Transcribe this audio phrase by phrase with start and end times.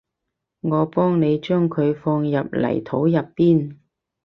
[0.61, 3.77] 我幫你將佢放入泥土入邊